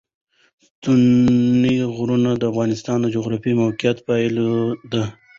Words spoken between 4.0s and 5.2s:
پایله ده.